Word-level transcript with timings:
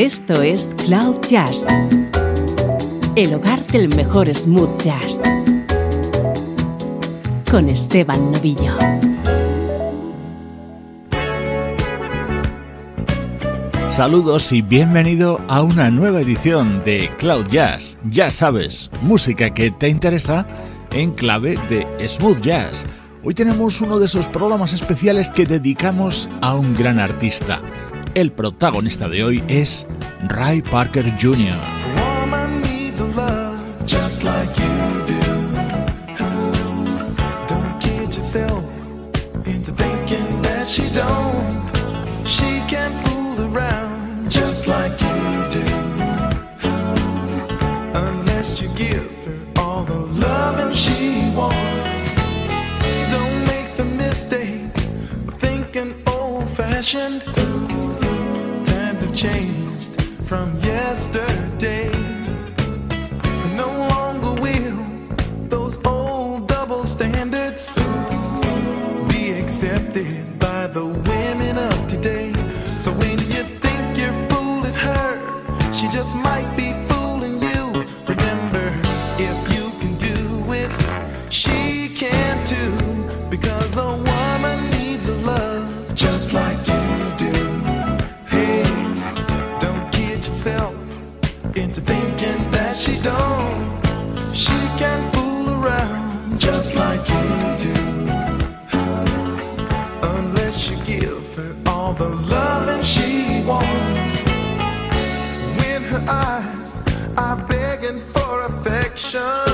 Esto 0.00 0.40
es 0.40 0.74
Cloud 0.86 1.20
Jazz, 1.28 1.66
el 3.16 3.34
hogar 3.34 3.66
del 3.66 3.94
mejor 3.94 4.34
smooth 4.34 4.80
jazz, 4.80 5.20
con 7.50 7.68
Esteban 7.68 8.32
Novillo. 8.32 8.78
Saludos 13.88 14.50
y 14.52 14.62
bienvenido 14.62 15.38
a 15.48 15.60
una 15.60 15.90
nueva 15.90 16.22
edición 16.22 16.82
de 16.82 17.10
Cloud 17.18 17.48
Jazz. 17.50 17.98
Ya 18.08 18.30
sabes, 18.30 18.90
música 19.02 19.52
que 19.52 19.70
te 19.70 19.90
interesa 19.90 20.46
en 20.92 21.12
clave 21.12 21.58
de 21.68 22.08
smooth 22.08 22.40
jazz. 22.40 22.86
Hoy 23.22 23.34
tenemos 23.34 23.82
uno 23.82 23.98
de 23.98 24.06
esos 24.06 24.30
programas 24.30 24.72
especiales 24.72 25.28
que 25.28 25.44
dedicamos 25.44 26.30
a 26.40 26.54
un 26.54 26.74
gran 26.74 26.98
artista. 26.98 27.60
El 28.14 28.32
protagonista 28.32 29.08
de 29.08 29.22
hoy 29.22 29.44
es 29.46 29.86
Ray 30.28 30.62
Parker 30.62 31.04
Jr. 31.20 31.54
changed 59.20 59.94
from 60.24 60.56
yesterday. 60.60 61.90
No 63.54 63.68
longer 63.90 64.40
will 64.40 64.82
those 65.50 65.76
old 65.84 66.48
double 66.48 66.84
standards 66.86 67.74
be 69.10 69.32
accepted 69.32 70.38
by 70.38 70.68
the 70.68 70.86
women 70.86 71.58
of 71.58 71.86
today. 71.86 72.32
So 72.78 72.92
when 72.92 73.18
you 73.32 73.42
think 73.60 73.98
you're 73.98 74.28
fooling 74.30 74.72
her, 74.72 75.12
she 75.70 75.86
just 75.90 76.16
might 76.16 76.50
be 76.56 76.89
just 96.40 96.74
like 96.74 97.06
you 97.08 97.28
do. 97.66 97.80
Unless 100.02 100.70
you 100.70 100.76
give 100.84 101.36
her 101.36 101.54
all 101.66 101.92
the 101.92 102.08
loving 102.08 102.82
she 102.82 103.42
wants. 103.46 104.24
When 105.58 105.82
her 105.92 106.04
eyes 106.08 106.80
are 107.16 107.36
begging 107.46 108.00
for 108.12 108.42
affection, 108.42 109.49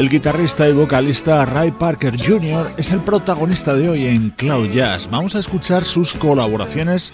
El 0.00 0.08
guitarrista 0.08 0.66
y 0.66 0.72
vocalista 0.72 1.44
Ray 1.44 1.72
Parker 1.72 2.16
Jr. 2.18 2.72
es 2.78 2.90
el 2.90 3.00
protagonista 3.00 3.74
de 3.74 3.90
hoy 3.90 4.06
en 4.06 4.30
Cloud 4.30 4.70
Jazz. 4.70 5.10
Vamos 5.10 5.34
a 5.34 5.40
escuchar 5.40 5.84
sus 5.84 6.14
colaboraciones 6.14 7.12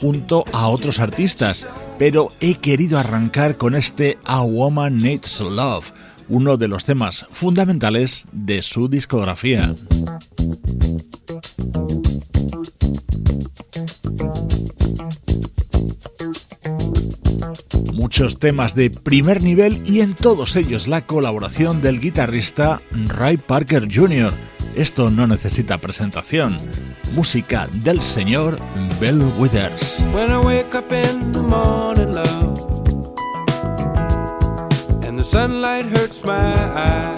junto 0.00 0.44
a 0.52 0.68
otros 0.68 1.00
artistas, 1.00 1.66
pero 1.98 2.30
he 2.38 2.54
querido 2.54 2.96
arrancar 2.96 3.56
con 3.56 3.74
este 3.74 4.18
A 4.24 4.42
Woman 4.42 4.98
Needs 4.98 5.40
Love, 5.40 5.90
uno 6.28 6.56
de 6.56 6.68
los 6.68 6.84
temas 6.84 7.26
fundamentales 7.32 8.24
de 8.30 8.62
su 8.62 8.88
discografía. 8.88 9.74
Muchos 18.08 18.38
temas 18.38 18.74
de 18.74 18.88
primer 18.88 19.42
nivel 19.42 19.82
y 19.84 20.00
en 20.00 20.14
todos 20.14 20.56
ellos 20.56 20.88
la 20.88 21.04
colaboración 21.04 21.82
del 21.82 22.00
guitarrista 22.00 22.80
Ray 22.90 23.36
Parker 23.36 23.86
Jr. 23.94 24.32
Esto 24.74 25.10
no 25.10 25.26
necesita 25.26 25.76
presentación. 25.76 26.56
Música 27.12 27.68
del 27.70 28.00
señor 28.00 28.56
Bell 28.98 29.20
Withers. 29.36 30.02
And 35.06 35.18
the 35.18 35.22
sunlight 35.22 35.84
hurts 35.84 36.24
my 36.24 37.14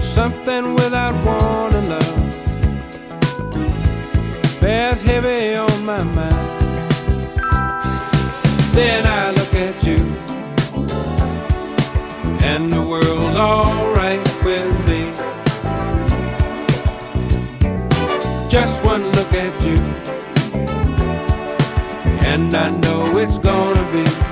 something 0.00 0.74
without 0.74 1.14
warning, 1.24 1.88
love, 1.88 2.22
and 22.32 22.54
I 22.54 22.70
know 22.70 23.18
it's 23.18 23.36
gonna 23.36 23.92
be 23.92 24.31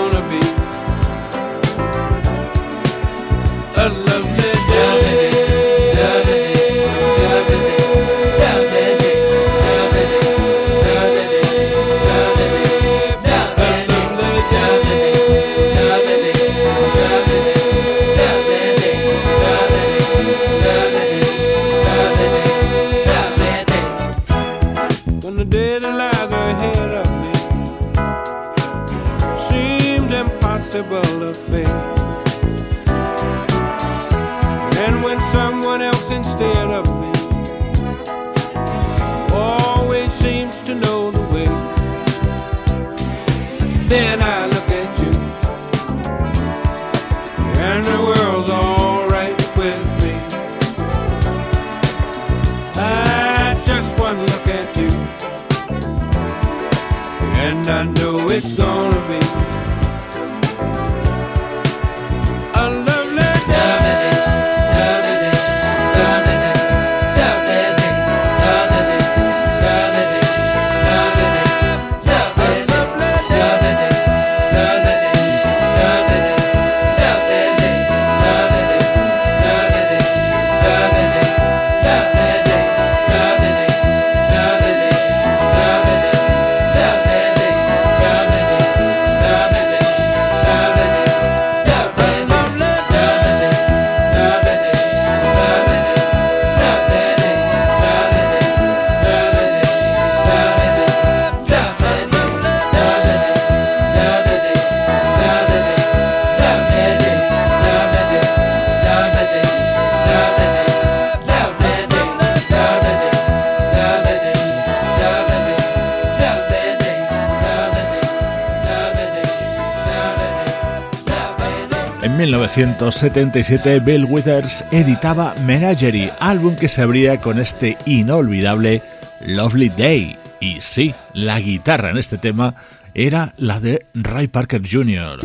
1977 122.55 123.79
Bill 123.79 124.05
Withers 124.09 124.65
editaba 124.71 125.33
Menagerie, 125.45 126.11
álbum 126.19 126.55
que 126.55 126.67
se 126.67 126.81
abría 126.81 127.17
con 127.17 127.39
este 127.39 127.77
inolvidable 127.85 128.83
Lovely 129.25 129.69
Day. 129.69 130.17
Y 130.41 130.59
sí, 130.59 130.93
la 131.13 131.39
guitarra 131.39 131.91
en 131.91 131.97
este 131.97 132.17
tema 132.17 132.55
era 132.93 133.33
la 133.37 133.61
de 133.61 133.85
Ray 133.93 134.27
Parker 134.27 134.61
Jr. 134.69 135.19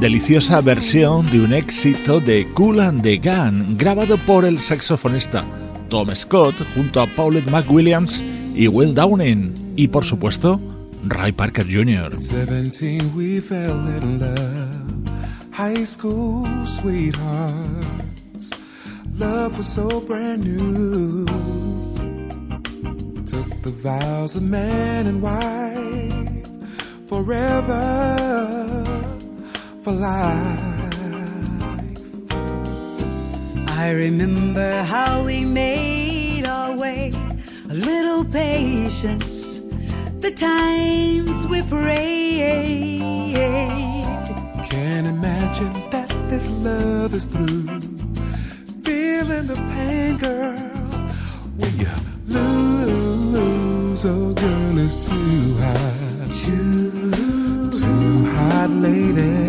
deliciosa 0.00 0.60
versión 0.60 1.28
de 1.30 1.40
un 1.40 1.52
éxito 1.52 2.20
de 2.20 2.46
Cool 2.54 2.78
and 2.80 3.02
the 3.02 3.16
Gun, 3.16 3.76
grabado 3.76 4.16
por 4.18 4.44
el 4.44 4.60
saxofonista 4.60 5.44
Tom 5.88 6.08
Scott 6.14 6.54
junto 6.74 7.00
a 7.00 7.06
Paulette 7.06 7.50
McWilliams 7.50 8.22
y 8.54 8.68
Will 8.68 8.94
Downing, 8.94 9.74
y 9.76 9.88
por 9.88 10.04
supuesto, 10.04 10.60
Ray 11.04 11.32
Parker 11.32 11.66
Jr. 11.66 12.14
At 12.14 12.20
17 12.20 13.12
we 13.16 13.40
fell 13.40 13.86
in 13.88 14.20
love. 14.20 15.10
High 15.52 15.84
school 15.84 16.46
sweethearts. 16.64 18.52
Love 19.18 19.56
was 19.58 19.66
so 19.66 20.00
brand 20.00 20.44
new. 20.44 21.26
Took 23.24 23.62
the 23.62 23.70
vows 23.70 24.36
of 24.36 24.42
man 24.42 25.08
and 25.08 25.20
wife. 25.20 26.46
Forever. 27.08 28.97
For 29.88 29.94
life. 29.94 30.92
I 33.68 33.90
remember 33.90 34.82
how 34.82 35.24
we 35.24 35.46
made 35.46 36.46
our 36.46 36.76
way, 36.76 37.10
a 37.70 37.72
little 37.72 38.22
patience, 38.26 39.60
the 40.20 40.30
times 40.30 41.46
we 41.46 41.62
prayed. 41.62 43.32
Can't 44.68 45.06
imagine 45.06 45.72
that 45.88 46.10
this 46.28 46.50
love 46.50 47.14
is 47.14 47.26
through. 47.26 47.80
Feeling 48.84 49.46
the 49.46 49.56
pain, 49.72 50.18
girl, 50.18 50.58
when 51.56 51.72
you 51.78 51.94
lose. 52.26 54.04
Oh, 54.04 54.34
girl, 54.34 54.78
it's 54.84 54.96
too 55.08 55.56
hot. 55.62 56.30
Too, 56.30 57.70
too 57.70 58.26
hot, 58.36 58.68
lady. 58.68 59.47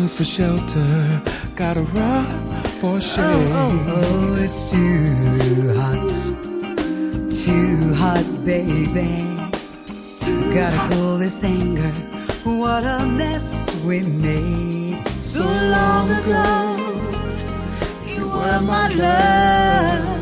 Hot. 0.00 0.08
Run 0.08 0.08
for 0.08 0.24
shelter, 0.24 1.22
gotta 1.56 1.82
run 1.82 2.54
for 2.80 2.96
oh, 2.96 3.00
shade. 3.00 3.22
Oh, 3.22 3.84
oh, 3.86 3.98
oh, 3.98 4.42
it's 4.42 4.70
too 4.70 5.74
hot, 5.76 6.14
too 7.30 7.94
hot, 7.94 8.24
baby. 8.42 9.26
Too 10.18 10.54
Gotta 10.54 10.94
cool 10.94 11.18
this 11.18 11.44
anger. 11.44 11.92
What 12.44 12.84
a 12.84 13.04
mess 13.04 13.76
we 13.84 14.00
made 14.00 15.06
so 15.18 15.44
long 15.44 16.10
ago. 16.10 16.76
You 18.06 18.26
were 18.26 18.60
my 18.62 18.88
love. 18.94 20.19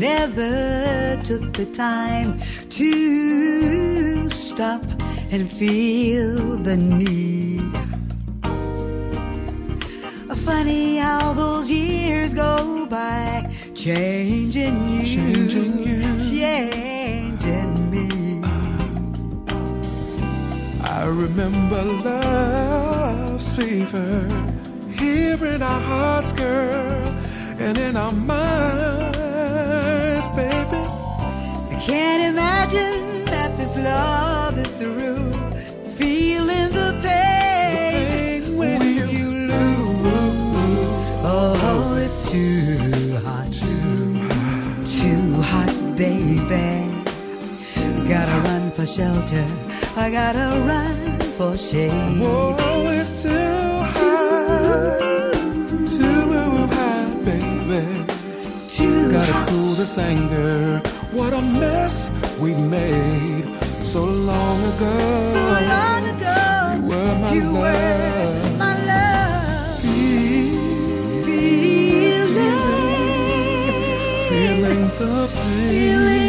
Never 0.00 1.16
took 1.22 1.52
the 1.52 1.66
time 1.66 2.38
to 2.68 4.28
stop 4.28 4.82
and 5.30 5.48
feel 5.48 6.56
the 6.58 6.76
need. 6.76 7.60
Funny 10.44 10.96
how 10.96 11.32
those 11.34 11.70
years 11.70 12.34
go 12.34 12.86
by, 12.86 13.48
changing 13.74 14.90
you, 14.90 15.04
Changing 15.04 15.78
you. 15.78 16.18
changing 16.18 17.90
me. 17.90 18.08
I 20.82 21.04
remember 21.06 21.82
love's 22.08 23.54
fever 23.54 24.26
here 24.98 25.44
in 25.44 25.62
our 25.62 25.80
hearts, 25.80 26.32
girl, 26.32 27.06
and 27.58 27.78
in 27.78 27.96
our 27.96 28.12
minds, 28.12 29.19
baby. 30.40 30.82
I 31.74 31.76
can't 31.88 32.22
imagine 32.32 33.24
that 33.26 33.50
this 33.58 33.74
love 33.76 34.56
is 34.64 34.72
through. 34.80 35.32
Feeling 35.98 36.70
the 36.80 36.90
pain, 37.02 38.42
pain 38.42 38.56
when 38.56 38.78
when 38.80 38.94
you 38.98 39.06
you 39.18 39.28
lose. 39.52 40.90
Oh, 41.32 42.02
it's 42.04 42.22
too 42.32 43.16
hot, 43.26 43.52
too 44.96 45.24
hot, 45.52 45.74
baby. 46.02 46.68
Gotta 48.12 48.36
run 48.48 48.64
for 48.76 48.86
shelter. 48.96 49.46
I 50.04 50.06
gotta 50.20 50.48
run 50.70 51.20
for 51.36 51.56
shade. 51.56 52.20
Whoa, 52.22 52.56
it's 52.98 53.12
too 53.22 53.28
hot, 53.96 55.19
Gotta 59.30 59.50
cool 59.50 59.74
this 59.80 59.96
anger. 59.98 60.78
What 61.12 61.32
a 61.32 61.42
mess 61.42 62.10
we 62.38 62.50
made 62.54 63.46
so 63.84 64.02
long 64.04 64.58
ago. 64.72 64.96
So 65.36 65.44
long 65.74 66.02
ago, 66.14 66.38
You 66.76 66.82
were 66.90 67.14
my 67.22 67.32
you 67.34 67.44
were 67.52 67.60
love. 67.60 68.58
my 68.58 68.74
love. 68.90 69.80
Feel- 69.80 71.24
Feeling, 71.24 72.60
Feeling 74.28 74.82
the 74.98 75.12
pain. 75.34 75.70
feeling 75.70 76.19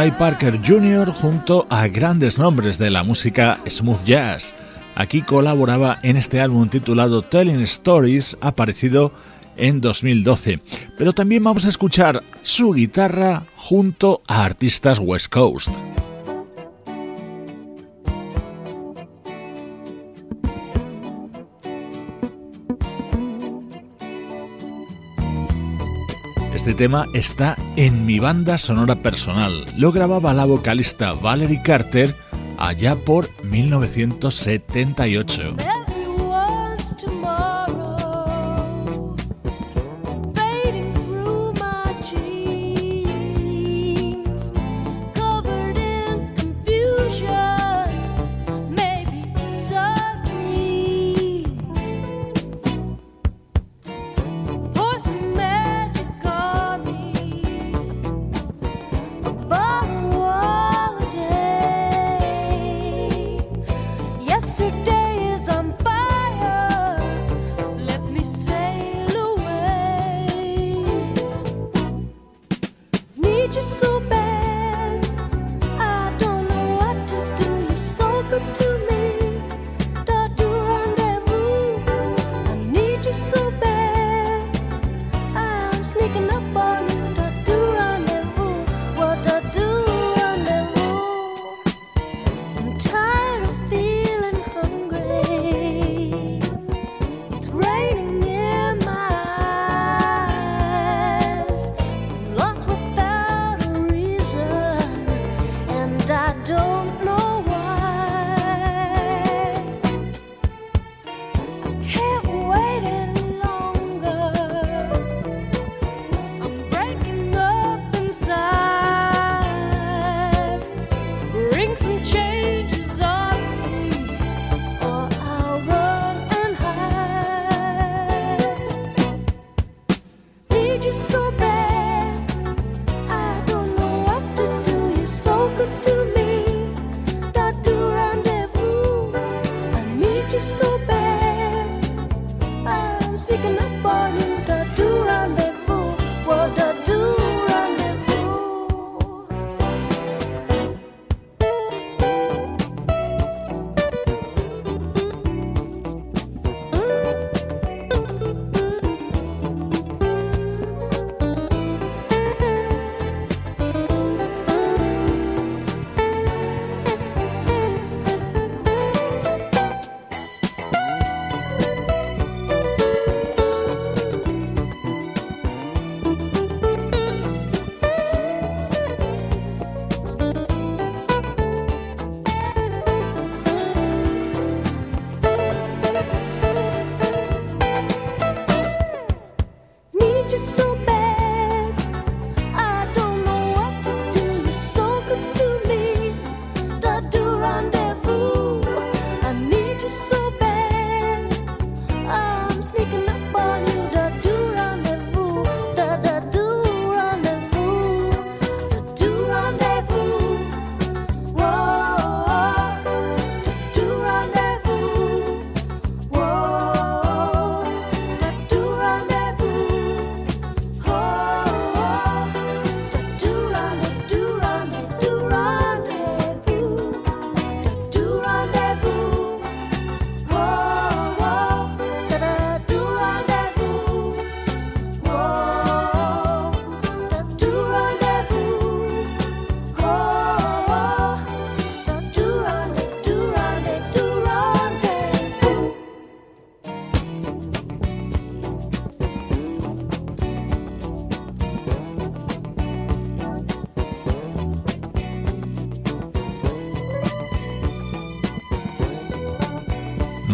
Ray 0.00 0.12
Parker 0.12 0.58
Jr. 0.66 1.12
junto 1.12 1.66
a 1.68 1.86
grandes 1.86 2.38
nombres 2.38 2.78
de 2.78 2.88
la 2.88 3.02
música 3.02 3.60
smooth 3.68 4.02
jazz. 4.06 4.54
Aquí 4.94 5.20
colaboraba 5.20 5.98
en 6.02 6.16
este 6.16 6.40
álbum 6.40 6.70
titulado 6.70 7.20
Telling 7.20 7.60
Stories, 7.60 8.38
aparecido 8.40 9.12
en 9.58 9.82
2012. 9.82 10.60
Pero 10.96 11.12
también 11.12 11.44
vamos 11.44 11.66
a 11.66 11.68
escuchar 11.68 12.22
su 12.42 12.72
guitarra 12.72 13.44
junto 13.56 14.22
a 14.26 14.42
artistas 14.42 14.98
West 14.98 15.30
Coast. 15.30 15.68
Este 26.70 26.84
tema 26.84 27.08
está 27.14 27.56
en 27.74 28.06
mi 28.06 28.20
banda 28.20 28.56
sonora 28.56 29.02
personal. 29.02 29.64
Lo 29.76 29.90
grababa 29.90 30.32
la 30.32 30.44
vocalista 30.44 31.14
Valerie 31.14 31.62
Carter 31.62 32.14
allá 32.58 32.94
por 32.94 33.28
1978. 33.42 35.56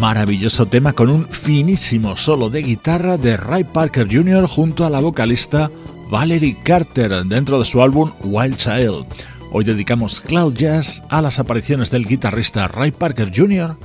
Maravilloso 0.07 0.67
tema 0.67 0.93
con 0.93 1.09
un 1.09 1.27
finísimo 1.27 2.15
solo 2.15 2.49
de 2.49 2.61
guitarra 2.61 3.17
de 3.17 3.35
Ray 3.35 3.65
Parker 3.65 4.07
Jr. 4.09 4.47
junto 4.47 4.85
a 4.85 4.89
la 4.89 5.01
vocalista 5.01 5.69
Valerie 6.09 6.55
Carter 6.63 7.25
dentro 7.25 7.59
de 7.59 7.65
su 7.65 7.81
álbum 7.81 8.13
Wild 8.23 8.55
Child. 8.55 9.05
Hoy 9.51 9.65
dedicamos 9.65 10.21
Cloud 10.21 10.53
Jazz 10.53 11.03
a 11.09 11.21
las 11.21 11.39
apariciones 11.39 11.91
del 11.91 12.07
guitarrista 12.07 12.69
Ray 12.69 12.91
Parker 12.91 13.33
Jr. 13.35 13.75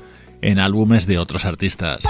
en 0.42 0.60
álbumes 0.60 1.08
de 1.08 1.18
otros 1.18 1.44
artistas. 1.44 2.04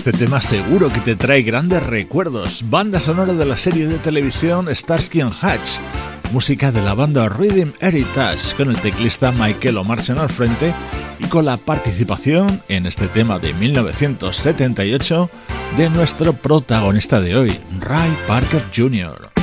Este 0.00 0.12
tema 0.12 0.40
seguro 0.40 0.90
que 0.90 1.00
te 1.00 1.14
trae 1.14 1.42
grandes 1.42 1.84
recuerdos. 1.86 2.70
Banda 2.70 3.00
sonora 3.00 3.34
de 3.34 3.44
la 3.44 3.58
serie 3.58 3.86
de 3.86 3.98
televisión 3.98 4.66
Starsky 4.74 5.20
and 5.20 5.30
Hutch. 5.30 5.78
Música 6.32 6.72
de 6.72 6.80
la 6.80 6.94
banda 6.94 7.28
Rhythm 7.28 7.72
Heritage 7.80 8.56
con 8.56 8.70
el 8.70 8.78
teclista 8.78 9.30
Michael 9.30 9.76
O'Marchen 9.76 10.16
al 10.16 10.30
frente 10.30 10.72
y 11.18 11.24
con 11.24 11.44
la 11.44 11.58
participación 11.58 12.62
en 12.70 12.86
este 12.86 13.08
tema 13.08 13.38
de 13.38 13.52
1978 13.52 15.28
de 15.76 15.90
nuestro 15.90 16.32
protagonista 16.32 17.20
de 17.20 17.36
hoy, 17.36 17.60
Ray 17.78 18.10
Parker 18.26 18.64
Jr. 18.74 19.39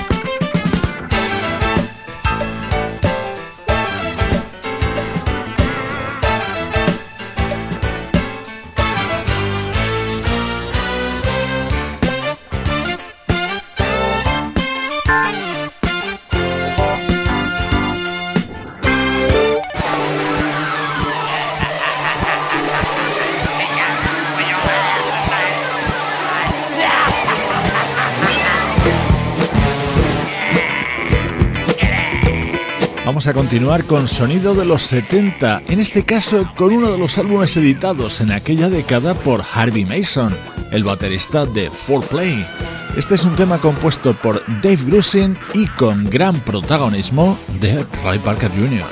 a 33.25 33.34
continuar 33.34 33.86
con 33.86 34.08
sonido 34.08 34.53
de 34.53 34.63
los 34.63 34.84
70, 34.84 35.63
en 35.69 35.80
este 35.80 36.06
caso 36.06 36.47
con 36.56 36.71
uno 36.71 36.91
de 36.91 36.99
los 36.99 37.17
álbumes 37.17 37.58
editados 37.58 38.21
en 38.21 38.32
aquella 38.32 38.69
década 38.69 39.15
por 39.15 39.41
Harvey 39.41 39.86
Mason, 39.86 40.38
el 40.71 40.84
baterista 40.84 41.47
de 41.47 41.71
4Play. 41.71 42.45
Este 42.95 43.15
es 43.15 43.25
un 43.25 43.36
tema 43.36 43.58
compuesto 43.58 44.13
por 44.13 44.43
Dave 44.62 44.84
Grusin 44.86 45.36
y 45.56 45.65
con 45.65 46.08
gran 46.12 46.39
protagonismo 46.41 47.39
de 47.60 47.84
Ray 48.03 48.19
Parker 48.19 48.51
Jr. 48.51 48.86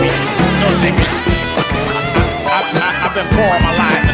me. 0.00 0.10
Don't 0.60 0.78
take 0.82 0.96
me. 0.96 1.06
I, 2.48 2.58
I, 2.64 2.88
I've 3.06 3.14
been 3.14 3.28
poor 3.32 3.48
all 3.48 3.62
my 3.64 3.74
life. 3.76 4.04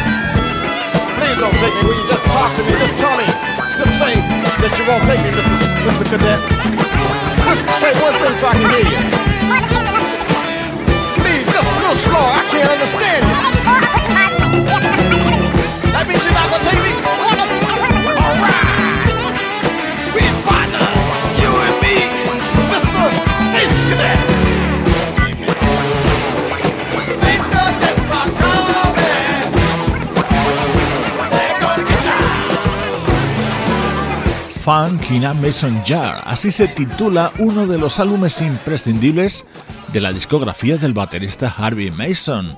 Please 1.17 1.37
don't 1.39 1.55
take 1.59 1.73
me. 1.75 1.81
Will 1.87 1.97
you 1.97 2.07
just 2.07 2.25
talk 2.31 2.49
to 2.55 2.61
me? 2.63 2.71
Just 2.79 2.95
tell 2.99 3.15
me. 3.19 3.27
Just 3.79 3.93
say 3.99 4.13
that 4.15 4.71
you 4.79 4.83
won't 4.87 5.03
take 5.09 5.21
me, 5.23 5.31
Mr. 5.35 5.55
Mr. 5.87 6.05
Cadet. 6.07 6.39
Just 7.47 7.63
say 7.81 7.91
one 7.99 8.15
thing 8.21 8.35
so 8.39 8.47
I 8.47 8.53
can 8.55 8.67
hear 8.71 8.85
you. 8.87 9.01
Please, 11.19 11.43
just 11.51 11.67
a 11.67 11.75
little 11.83 11.99
slow. 11.99 12.25
I 12.31 12.41
can't 12.51 12.69
understand 12.69 13.21
you. 13.27 13.35
That 15.91 16.05
means 16.07 16.23
you're 16.23 16.37
not 16.37 16.47
gonna 16.51 16.63
take 16.63 16.81
me. 16.83 16.93
All 18.23 18.35
right. 18.39 18.67
We 20.15 20.23
partners, 20.47 21.05
you 21.41 21.51
and 21.51 21.75
me, 21.83 21.95
Mr. 22.71 23.03
Space 23.51 23.75
Cadet. 23.89 24.42
Funk 34.63 35.11
in 35.11 35.25
a 35.25 35.33
Mason 35.33 35.83
Jar, 35.83 36.21
así 36.23 36.49
se 36.49 36.69
titula 36.69 37.33
uno 37.37 37.67
de 37.67 37.77
los 37.77 37.99
álbumes 37.99 38.39
imprescindibles 38.39 39.43
de 39.91 39.99
la 39.99 40.13
discografía 40.13 40.77
del 40.77 40.93
baterista 40.93 41.53
Harvey 41.57 41.91
Mason. 41.91 42.55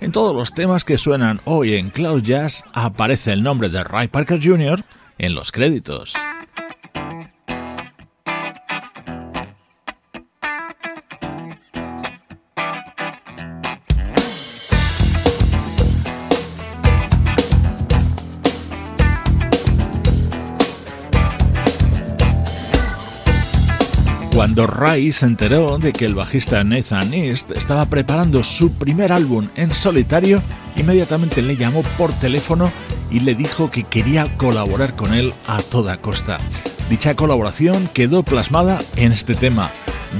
En 0.00 0.12
todos 0.12 0.36
los 0.36 0.54
temas 0.54 0.84
que 0.84 0.98
suenan 0.98 1.40
hoy 1.46 1.74
en 1.74 1.90
Cloud 1.90 2.22
Jazz 2.22 2.62
aparece 2.74 3.32
el 3.32 3.42
nombre 3.42 3.68
de 3.70 3.82
Ray 3.82 4.06
Parker 4.06 4.38
Jr. 4.40 4.84
en 5.18 5.34
los 5.34 5.50
créditos. 5.50 6.14
Cuando 24.58 24.74
Ray 24.74 25.12
se 25.12 25.24
enteró 25.24 25.78
de 25.78 25.92
que 25.92 26.04
el 26.04 26.16
bajista 26.16 26.64
Nathan 26.64 27.14
East 27.14 27.52
estaba 27.52 27.86
preparando 27.86 28.42
su 28.42 28.72
primer 28.72 29.12
álbum 29.12 29.46
en 29.54 29.72
solitario, 29.72 30.42
inmediatamente 30.74 31.42
le 31.42 31.54
llamó 31.54 31.84
por 31.96 32.12
teléfono 32.14 32.72
y 33.08 33.20
le 33.20 33.36
dijo 33.36 33.70
que 33.70 33.84
quería 33.84 34.26
colaborar 34.36 34.96
con 34.96 35.14
él 35.14 35.32
a 35.46 35.62
toda 35.62 35.96
costa. 35.98 36.38
Dicha 36.90 37.14
colaboración 37.14 37.88
quedó 37.94 38.24
plasmada 38.24 38.80
en 38.96 39.12
este 39.12 39.36
tema, 39.36 39.70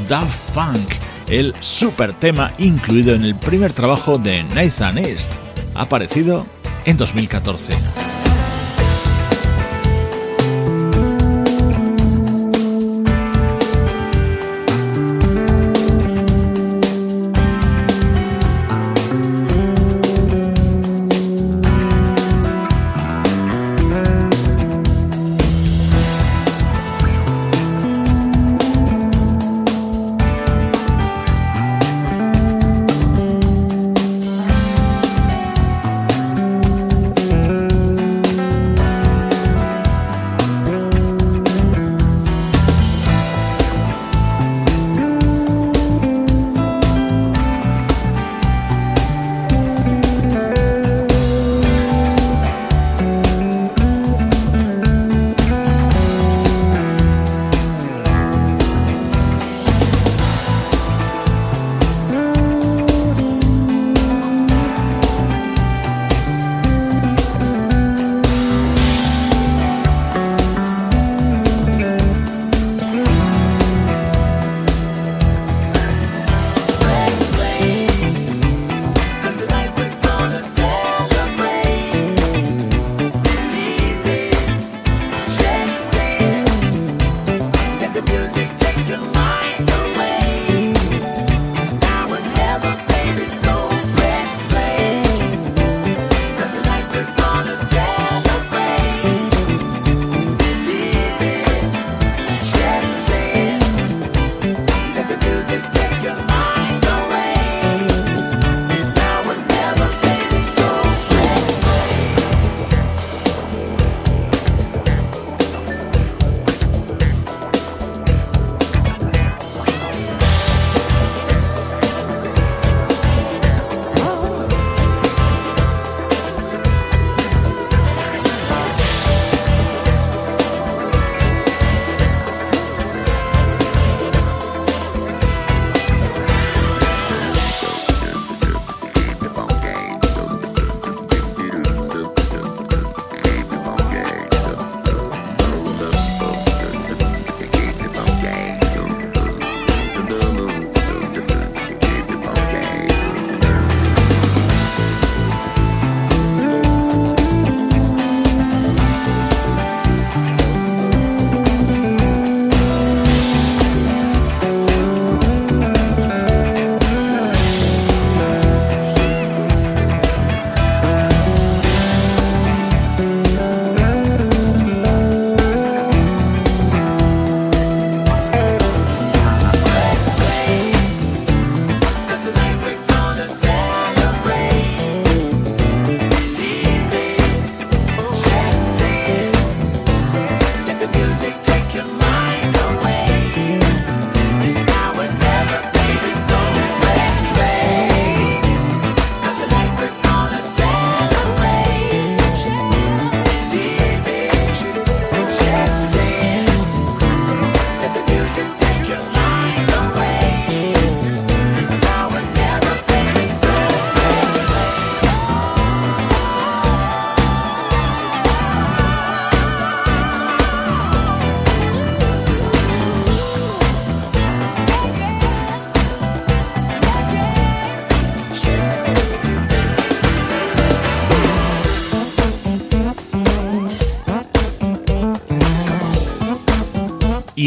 Daft 0.09 0.55
Funk, 0.55 0.88
el 1.27 1.53
super 1.59 2.12
tema 2.12 2.53
incluido 2.59 3.16
en 3.16 3.24
el 3.24 3.35
primer 3.35 3.72
trabajo 3.72 4.18
de 4.18 4.44
Nathan 4.44 4.98
East, 4.98 5.33
aparecido 5.74 6.46
en 6.85 6.96
2014. 6.96 8.07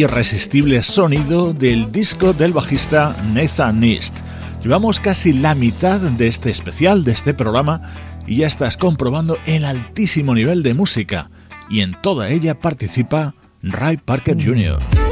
Irresistible 0.02 0.82
sonido 0.82 1.54
del 1.54 1.92
disco 1.92 2.34
del 2.34 2.54
bajista 2.54 3.16
Nathan 3.34 3.80
Nist. 3.80 4.16
Llevamos 4.64 5.00
casi 5.00 5.32
la 5.32 5.54
mitad 5.54 6.00
de 6.00 6.28
este 6.28 6.50
especial, 6.50 7.04
de 7.04 7.12
este 7.12 7.36
programa, 7.36 7.82
y 8.26 8.38
ya 8.38 8.48
estás 8.48 8.78
comprobando 8.78 9.38
el 9.46 9.64
altísimo 9.64 10.34
nivel 10.34 10.64
de 10.64 10.74
música, 10.74 11.30
y 11.70 11.82
en 11.82 11.96
toda 12.02 12.30
ella 12.30 12.60
participa 12.60 13.36
Ray 13.62 13.98
Parker 13.98 14.44
Jr. 14.44 15.11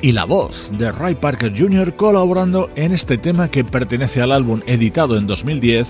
y 0.00 0.12
la 0.12 0.24
voz 0.24 0.70
de 0.78 0.90
Ray 0.90 1.16
Parker 1.16 1.52
Jr. 1.54 1.94
colaborando 1.94 2.70
en 2.76 2.92
este 2.92 3.18
tema 3.18 3.50
que 3.50 3.62
pertenece 3.62 4.22
al 4.22 4.32
álbum 4.32 4.62
editado 4.66 5.18
en 5.18 5.26
2010 5.26 5.86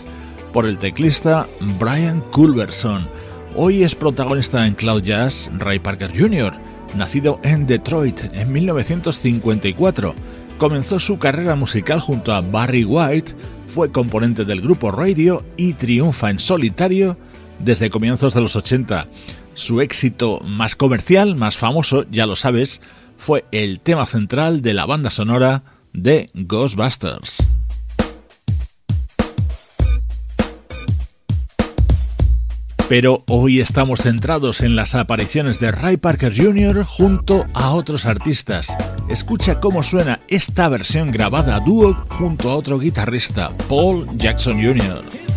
por 0.52 0.66
el 0.66 0.76
teclista 0.76 1.46
Brian 1.78 2.20
Culberson. 2.32 3.06
Hoy 3.54 3.84
es 3.84 3.94
protagonista 3.94 4.66
en 4.66 4.74
Cloud 4.74 5.04
Jazz 5.04 5.52
Ray 5.56 5.78
Parker 5.78 6.10
Jr., 6.10 6.52
nacido 6.96 7.38
en 7.44 7.68
Detroit 7.68 8.18
en 8.32 8.52
1954. 8.52 10.14
Comenzó 10.58 10.98
su 10.98 11.20
carrera 11.20 11.54
musical 11.54 12.00
junto 12.00 12.32
a 12.32 12.40
Barry 12.40 12.82
White, 12.82 13.34
fue 13.68 13.92
componente 13.92 14.44
del 14.44 14.62
grupo 14.62 14.90
Radio 14.90 15.44
y 15.56 15.74
triunfa 15.74 16.30
en 16.30 16.40
solitario 16.40 17.16
desde 17.60 17.88
comienzos 17.88 18.34
de 18.34 18.40
los 18.40 18.56
80. 18.56 19.06
Su 19.54 19.80
éxito 19.80 20.40
más 20.44 20.74
comercial, 20.74 21.36
más 21.36 21.56
famoso, 21.56 22.04
ya 22.10 22.26
lo 22.26 22.34
sabes, 22.34 22.80
fue 23.20 23.44
el 23.52 23.80
tema 23.80 24.06
central 24.06 24.62
de 24.62 24.72
la 24.72 24.86
banda 24.86 25.10
sonora 25.10 25.62
de 25.92 26.30
Ghostbusters. 26.32 27.46
Pero 32.88 33.22
hoy 33.28 33.60
estamos 33.60 34.00
centrados 34.00 34.62
en 34.62 34.74
las 34.74 34.96
apariciones 34.96 35.60
de 35.60 35.70
Ray 35.70 35.96
Parker 35.96 36.34
Jr. 36.34 36.82
junto 36.82 37.46
a 37.54 37.70
otros 37.70 38.04
artistas. 38.04 38.76
Escucha 39.08 39.60
cómo 39.60 39.84
suena 39.84 40.18
esta 40.26 40.68
versión 40.68 41.12
grabada 41.12 41.54
a 41.54 41.60
dúo 41.60 41.94
junto 42.08 42.50
a 42.50 42.56
otro 42.56 42.80
guitarrista, 42.80 43.50
Paul 43.68 44.08
Jackson 44.16 44.54
Jr. 44.54 45.29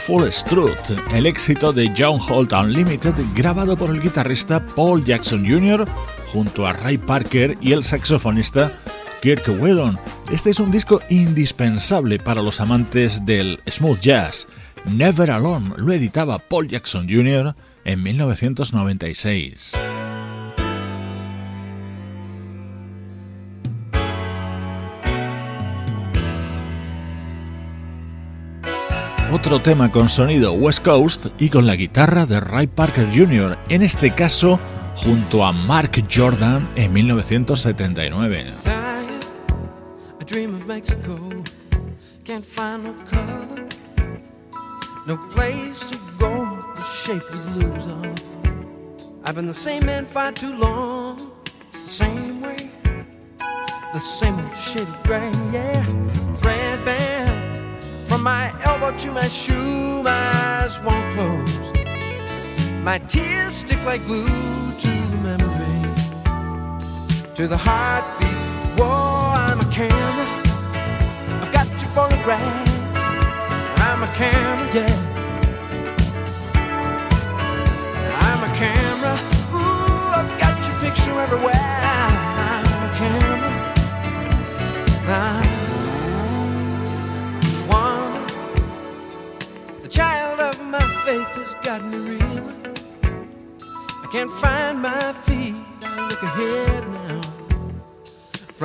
Soulful 0.00 0.32
Strut, 0.32 1.12
el 1.12 1.26
éxito 1.26 1.72
de 1.72 1.92
John 1.96 2.18
Holt 2.28 2.52
Unlimited 2.52 3.12
grabado 3.34 3.76
por 3.76 3.90
el 3.90 4.00
guitarrista 4.00 4.64
Paul 4.74 5.04
Jackson 5.04 5.44
Jr. 5.44 5.86
junto 6.32 6.66
a 6.66 6.72
Ray 6.72 6.96
Parker 6.96 7.56
y 7.60 7.72
el 7.72 7.84
saxofonista 7.84 8.72
Kirk 9.20 9.46
Whelan. 9.60 9.98
Este 10.30 10.50
es 10.50 10.60
un 10.60 10.70
disco 10.70 11.02
indispensable 11.10 12.18
para 12.18 12.40
los 12.40 12.60
amantes 12.60 13.26
del 13.26 13.60
smooth 13.68 14.00
jazz. 14.00 14.46
Never 14.86 15.30
Alone 15.30 15.74
lo 15.76 15.92
editaba 15.92 16.38
Paul 16.38 16.68
Jackson 16.68 17.06
Jr. 17.08 17.54
en 17.84 18.02
1996. 18.02 19.72
Otro 29.40 29.62
tema 29.62 29.90
con 29.90 30.10
sonido 30.10 30.52
West 30.52 30.84
Coast 30.84 31.28
y 31.38 31.48
con 31.48 31.66
la 31.66 31.74
guitarra 31.74 32.26
de 32.26 32.40
Ray 32.40 32.66
Parker 32.66 33.08
Jr., 33.10 33.56
en 33.70 33.80
este 33.80 34.14
caso 34.14 34.60
junto 34.96 35.46
a 35.46 35.50
Mark 35.50 36.04
Jordan 36.14 36.68
en 36.76 36.92
1979. 36.92 38.44
I 40.20 40.24
dream 40.26 40.54
of 40.54 40.66
Mexico, 40.66 41.18
can't 42.22 42.44
find 42.44 42.84
no 42.84 42.94
color, 43.06 43.66
no 45.06 45.16
place 45.30 45.86
to 45.90 45.96
go 46.18 46.58
to 46.76 46.82
shake 46.82 47.26
the 47.30 47.38
blues 47.52 47.86
off. 47.86 48.22
I've 49.24 49.36
been 49.36 49.46
the 49.46 49.54
of. 56.84 57.09
From 58.20 58.24
my 58.26 58.52
elbow 58.66 58.90
to 58.98 59.12
my 59.12 59.28
shoe, 59.28 60.02
my 60.02 60.10
eyes 60.10 60.78
won't 60.82 61.10
close. 61.14 61.72
My 62.84 62.98
tears 63.08 63.54
stick 63.54 63.82
like 63.86 64.04
glue 64.04 64.26
to 64.26 64.88
the 65.12 65.16
memory, 65.22 65.80
to 67.34 67.48
the 67.48 67.56
heartbeat. 67.56 68.28
Whoa, 68.76 69.32
I'm 69.48 69.60
a 69.60 69.68
camera. 69.72 70.26
I've 71.40 71.50
got 71.50 71.66
your 71.80 71.90
photograph. 71.96 72.68
I'm 73.88 74.02
a 74.02 74.10
camera, 74.12 74.68
yeah. 74.74 74.96
I'm 78.28 78.40
a 78.44 78.52
camera. 78.54 79.14
Ooh, 79.54 80.18
I've 80.20 80.38
got 80.38 80.56
your 80.68 80.76
picture 80.82 81.18
everywhere. 81.18 81.59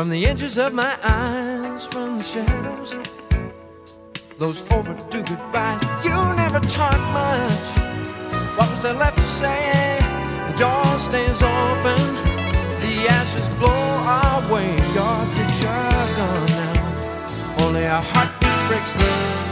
From 0.05 0.11
the 0.11 0.27
edges 0.27 0.59
of 0.59 0.71
my 0.71 0.95
eyes, 1.03 1.87
from 1.87 2.19
the 2.19 2.23
shadows, 2.23 2.99
those 4.37 4.61
overdue 4.71 5.23
goodbyes. 5.23 5.81
You 6.05 6.13
never 6.35 6.59
talk 6.59 6.99
much. 7.11 7.67
What 8.55 8.69
was 8.69 8.83
there 8.83 8.93
left 8.93 9.17
to 9.17 9.23
say? 9.23 9.97
The 10.47 10.57
door 10.59 10.99
stays 10.99 11.41
open, 11.41 11.97
the 12.85 13.07
ashes 13.09 13.49
blow 13.57 14.45
away. 14.45 14.77
Your 14.93 15.25
picture's 15.33 16.11
gone 16.19 16.45
now. 16.53 17.65
Only 17.65 17.85
a 17.85 17.99
heartbeat 17.99 18.67
breaks 18.69 18.91
the 18.91 19.44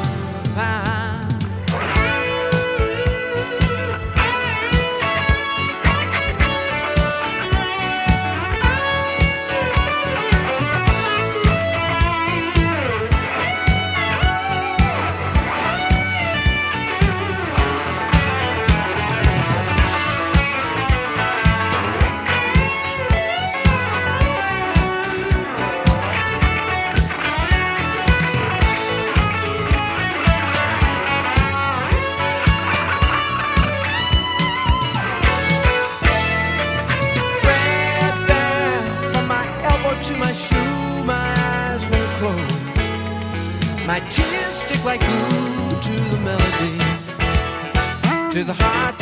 I 44.94 44.98
grew 44.98 45.82
to 45.82 45.94
the 46.12 46.20
melody, 46.20 46.78
to 48.32 48.44
the 48.44 48.54
heart. 48.54 48.93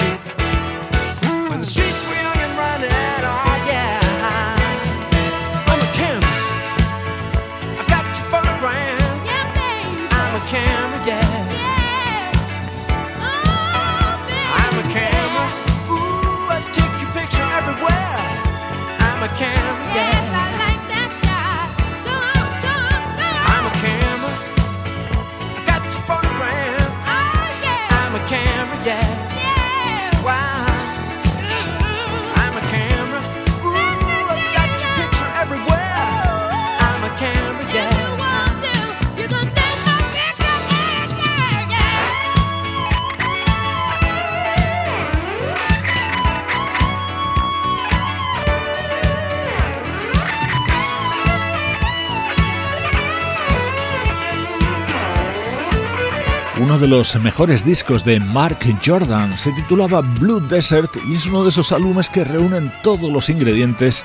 Los 56.92 57.16
mejores 57.16 57.64
discos 57.64 58.04
de 58.04 58.20
Mark 58.20 58.60
Jordan 58.86 59.38
se 59.38 59.54
titulaba 59.54 60.02
Blue 60.02 60.42
Desert 60.42 60.98
y 61.08 61.16
es 61.16 61.26
uno 61.26 61.44
de 61.44 61.50
esos 61.50 61.72
álbumes 61.72 62.10
que 62.10 62.26
reúnen 62.26 62.70
todos 62.84 63.10
los 63.10 63.30
ingredientes 63.30 64.04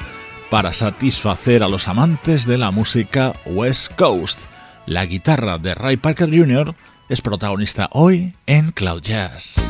para 0.51 0.73
satisfacer 0.73 1.65
a 1.65 1.69
los 1.69 1.89
amantes 1.89 2.47
de 2.47 2.59
la 2.59 2.71
música 2.71 3.35
West 3.45 3.93
Coast. 3.97 4.43
La 4.87 5.05
guitarra 5.05 5.59
de 5.59 5.75
Ray 5.75 5.97
Parker 5.97 6.29
Jr. 6.29 6.77
es 7.09 7.21
protagonista 7.21 7.89
hoy 7.91 8.37
en 8.47 8.71
Cloud 8.71 9.03
Jazz. 9.03 9.61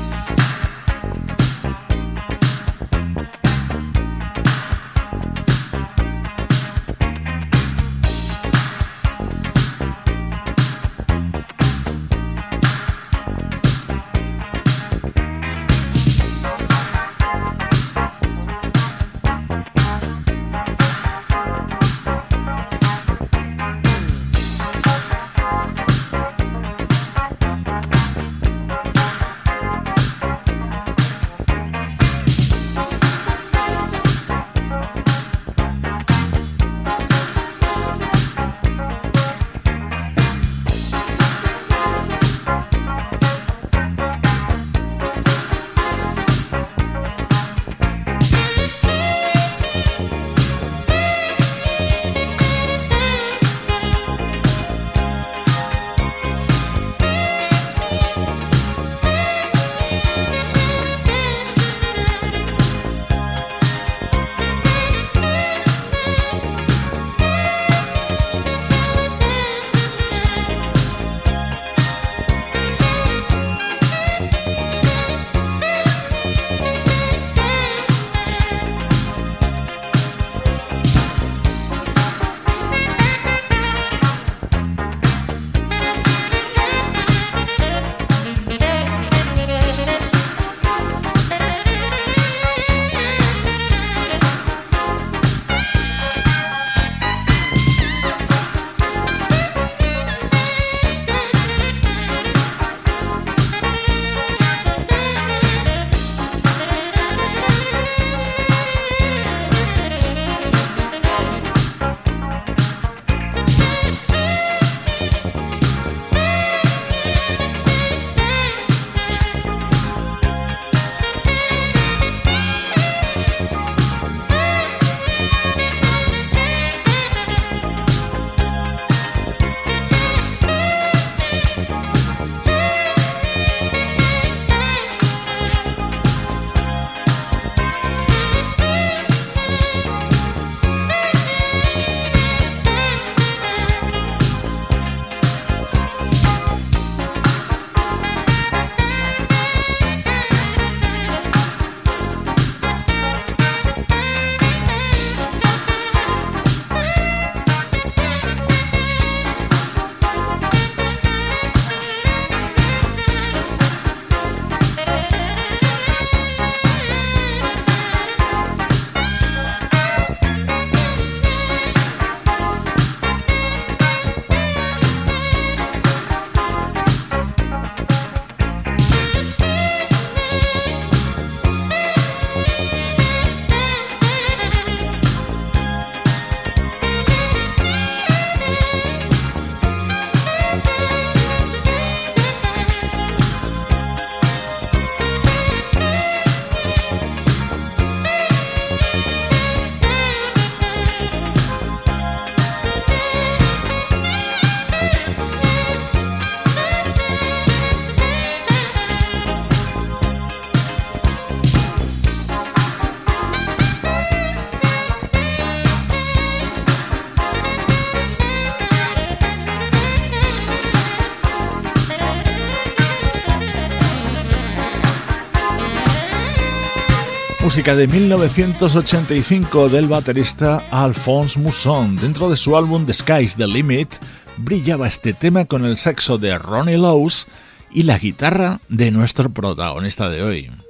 Música 227.56 227.74
de 227.74 227.88
1985 227.88 229.70
del 229.70 229.88
baterista 229.88 230.58
Alphonse 230.70 231.40
Mousson. 231.40 231.96
Dentro 231.96 232.28
de 232.28 232.36
su 232.36 232.54
álbum 232.54 232.84
The 232.84 232.92
Sky's 232.92 233.34
the 233.36 233.46
Limit 233.46 233.88
brillaba 234.36 234.86
este 234.86 235.14
tema 235.14 235.46
con 235.46 235.64
el 235.64 235.78
saxo 235.78 236.18
de 236.18 236.36
Ronnie 236.36 236.76
Lowes 236.76 237.26
y 237.72 237.84
la 237.84 237.96
guitarra 237.96 238.60
de 238.68 238.90
nuestro 238.90 239.30
protagonista 239.30 240.10
de 240.10 240.22
hoy. 240.22 240.65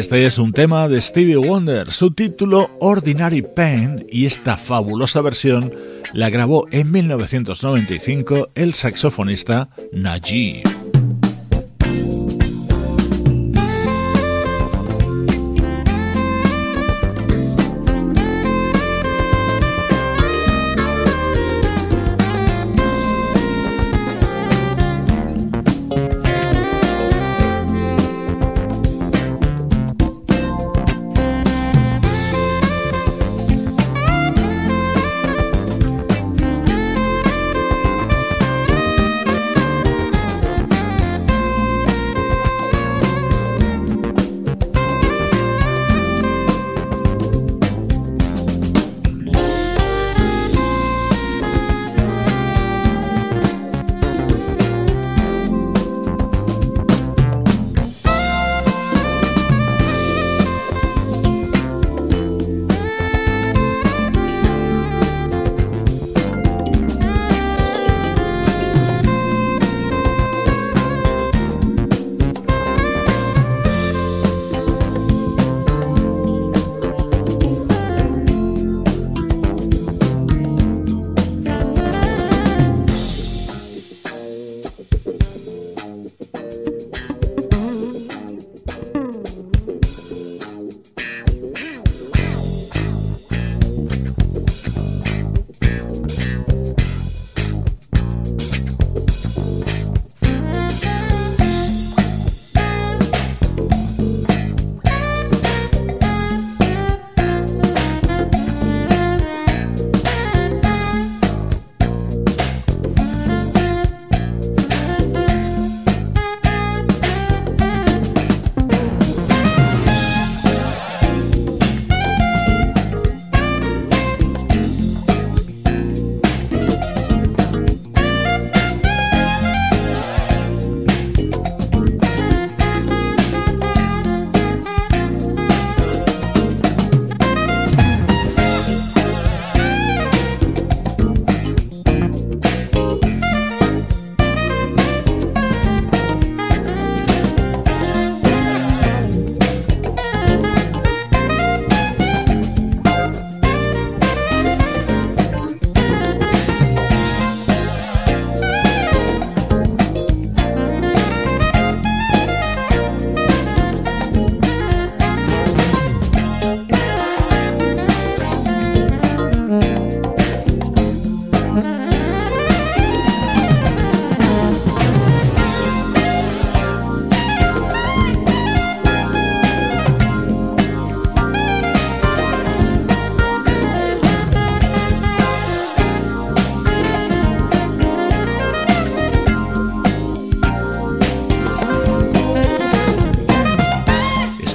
Este 0.00 0.24
es 0.24 0.38
un 0.38 0.54
tema 0.54 0.88
de 0.88 0.98
Stevie 1.02 1.36
Wonder, 1.36 1.92
su 1.92 2.12
título 2.12 2.70
Ordinary 2.80 3.42
Pain 3.42 4.06
y 4.10 4.24
esta 4.24 4.56
fabulosa 4.56 5.20
versión 5.20 5.74
la 6.14 6.30
grabó 6.30 6.66
en 6.70 6.90
1995 6.90 8.48
el 8.54 8.72
saxofonista 8.72 9.68
Najee. 9.92 10.79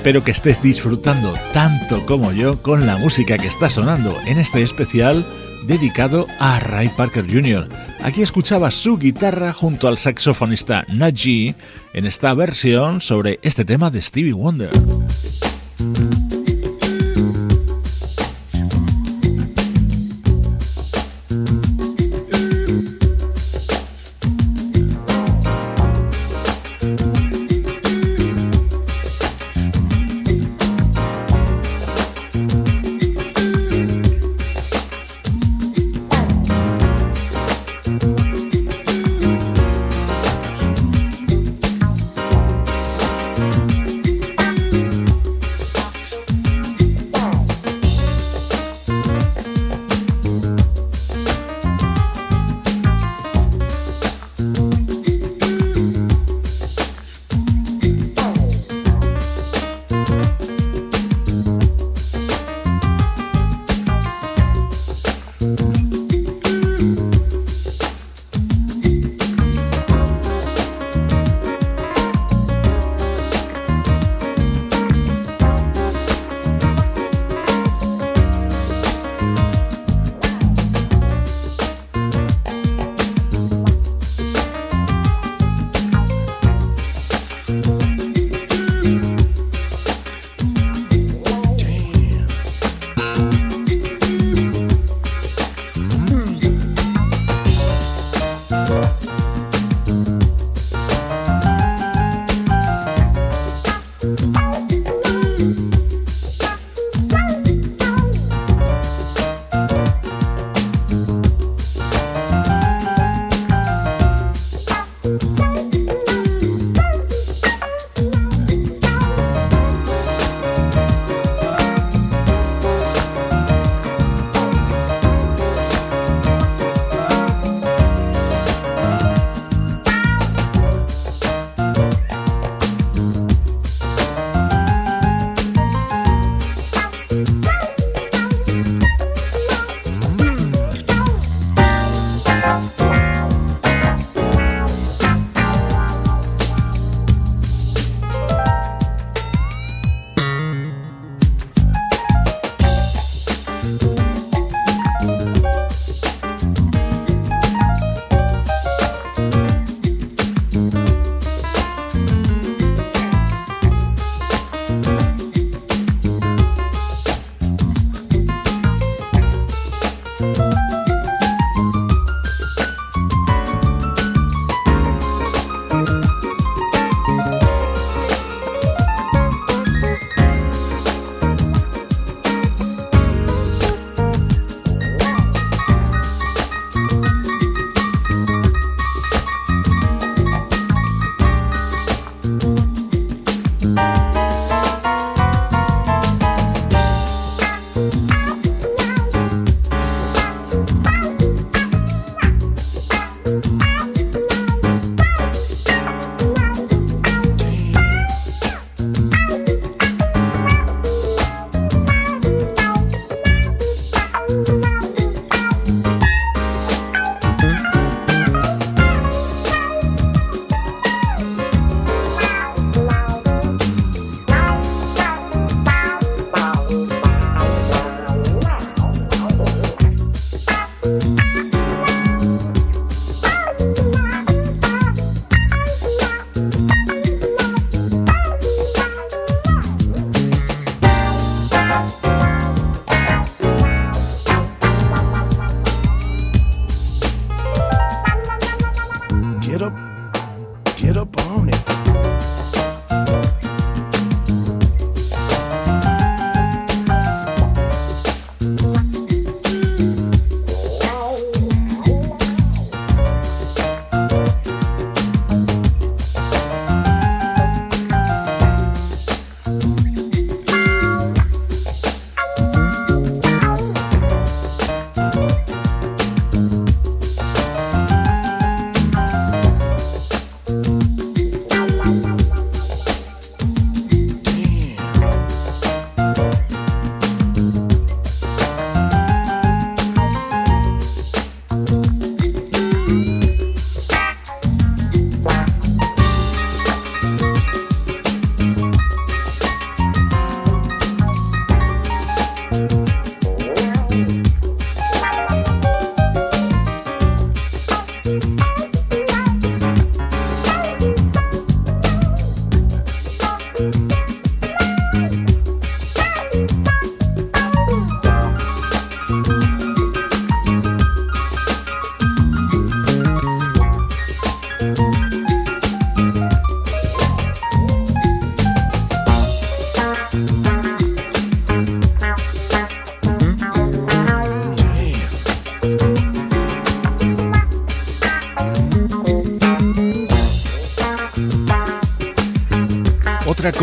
Espero 0.05 0.23
que 0.23 0.29
estés 0.29 0.61
disfrutando 0.61 1.33
tanto 1.51 2.05
como 2.05 2.31
yo 2.31 2.61
con 2.61 2.85
la 2.85 2.95
música 2.95 3.39
que 3.39 3.47
está 3.47 3.71
sonando 3.71 4.15
en 4.27 4.37
este 4.37 4.61
especial 4.61 5.25
dedicado 5.65 6.27
a 6.39 6.59
Ray 6.59 6.89
Parker 6.89 7.25
Jr. 7.25 7.67
Aquí 8.03 8.21
escuchaba 8.21 8.69
su 8.69 8.99
guitarra 8.99 9.51
junto 9.51 9.87
al 9.87 9.97
saxofonista 9.97 10.85
Najee 10.89 11.55
en 11.95 12.05
esta 12.05 12.35
versión 12.35 13.01
sobre 13.01 13.39
este 13.41 13.65
tema 13.65 13.89
de 13.89 13.99
Stevie 13.99 14.33
Wonder. 14.33 14.69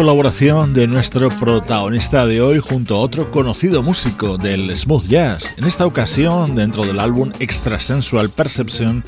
colaboración 0.02 0.74
de 0.74 0.88
nuestro 0.88 1.28
protagonista 1.30 2.26
de 2.26 2.42
hoy 2.42 2.58
junto 2.58 2.96
a 2.96 2.98
otro 2.98 3.30
conocido 3.30 3.84
músico 3.84 4.36
del 4.36 4.76
smooth 4.76 5.06
jazz, 5.06 5.54
en 5.56 5.64
esta 5.64 5.86
ocasión 5.86 6.56
dentro 6.56 6.84
del 6.84 6.98
álbum 6.98 7.30
Extrasensual 7.38 8.28
Perception 8.28 9.04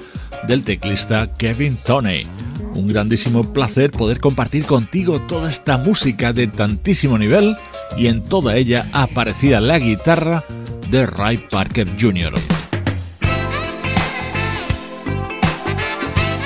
del 0.46 0.62
teclista 0.62 1.26
Kevin 1.36 1.76
Toney. 1.84 2.28
Un 2.74 2.86
grandísimo 2.86 3.52
placer 3.52 3.90
poder 3.90 4.20
compartir 4.20 4.66
contigo 4.66 5.20
toda 5.22 5.50
esta 5.50 5.78
música 5.78 6.32
de 6.32 6.46
tantísimo 6.46 7.18
nivel 7.18 7.56
y 7.98 8.06
en 8.06 8.22
toda 8.22 8.56
ella 8.56 8.86
aparecía 8.92 9.60
la 9.60 9.80
guitarra 9.80 10.44
de 10.92 11.06
Ray 11.06 11.38
Parker 11.50 11.88
Jr. 12.00 12.34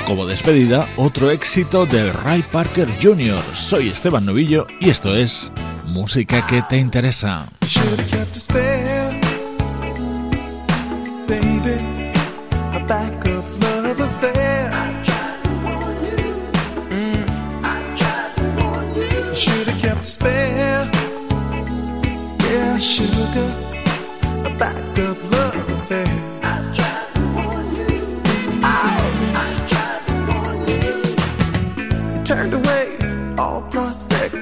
como 0.09 0.25
despedida 0.25 0.87
otro 0.97 1.29
éxito 1.29 1.85
del 1.85 2.11
Ray 2.11 2.41
Parker 2.41 2.89
Jr. 2.99 3.39
Soy 3.53 3.89
Esteban 3.89 4.25
Novillo 4.25 4.65
y 4.79 4.89
esto 4.89 5.15
es 5.15 5.51
Música 5.85 6.45
que 6.47 6.63
te 6.63 6.77
interesa. 6.77 7.47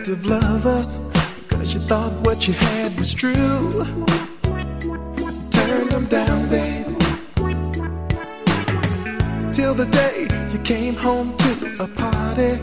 Of 0.10 0.26
lovers 0.26 0.98
Cause 1.50 1.74
you 1.74 1.82
thought 1.82 2.14
what 2.26 2.48
you 2.48 2.54
had 2.54 2.98
was 2.98 3.14
true. 3.14 3.84
Turned 5.52 5.92
them 5.92 6.06
down, 6.06 6.48
baby. 6.48 6.96
Till 9.52 9.74
the 9.74 9.86
day 9.92 10.28
you 10.54 10.60
came 10.60 10.96
home 10.96 11.36
to 11.36 11.84
a 11.84 11.88
party 11.88 12.58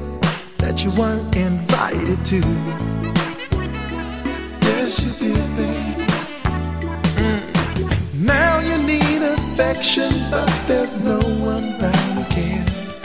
That 0.57 0.85
you 0.85 0.91
weren't 0.93 1.37
invited 1.37 2.25
to. 2.25 2.41
Yes, 4.63 5.05
you 5.05 5.13
did, 5.21 5.57
baby. 5.59 6.07
Mm. 7.21 7.43
Now 8.23 8.61
you 8.61 8.79
need 8.79 9.21
affection 9.21 10.13
But 10.31 10.49
there's 10.67 10.95
no 10.95 11.19
one 11.19 11.75
around 11.79 12.11
who 12.17 12.25
cares. 12.33 13.03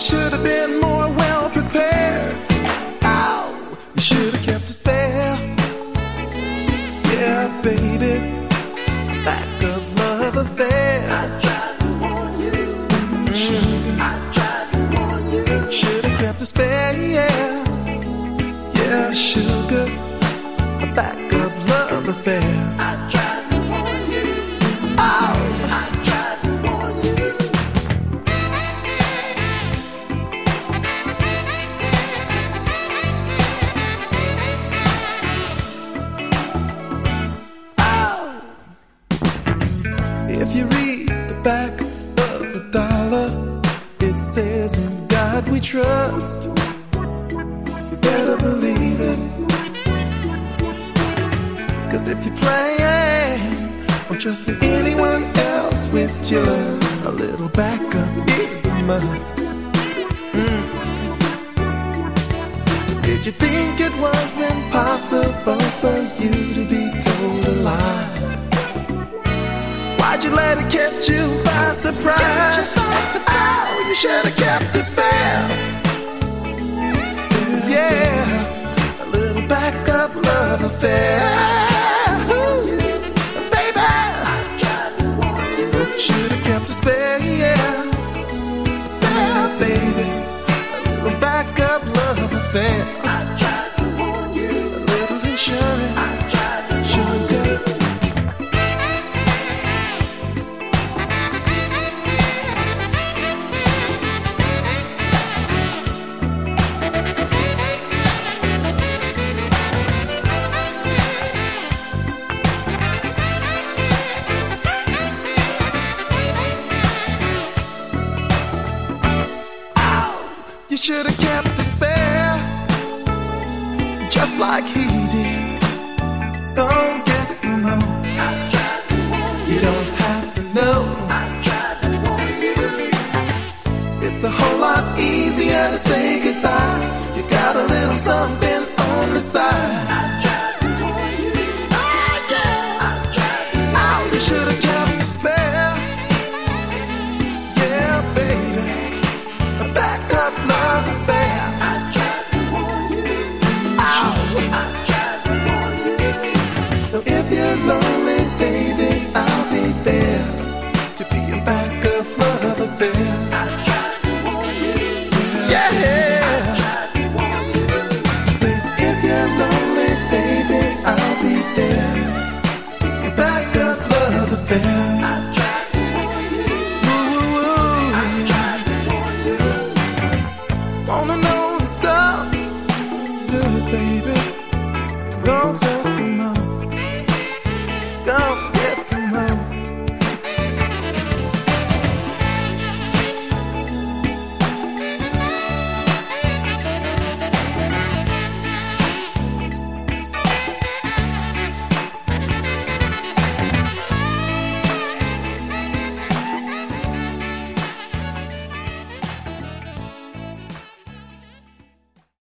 Should 0.00 0.32
have 0.32 0.44
been 0.44 0.79